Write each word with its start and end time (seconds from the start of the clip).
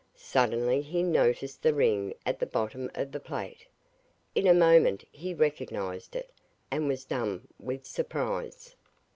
Suddenly 0.15 0.81
he 0.81 1.03
noticed 1.03 1.61
the 1.61 1.75
ring 1.75 2.15
at 2.25 2.39
the 2.39 2.47
bottom 2.47 2.89
of 2.95 3.11
the 3.11 3.19
plate. 3.19 3.67
In 4.33 4.47
a 4.47 4.51
moment 4.51 5.05
he 5.11 5.31
recognised 5.31 6.15
it, 6.15 6.31
and 6.71 6.87
was 6.87 7.05
dumb 7.05 7.47
with 7.59 7.85
surprise. 7.85 8.75